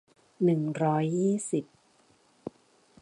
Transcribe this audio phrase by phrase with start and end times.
[0.43, 1.65] หนึ่งร้อยยี่สิบ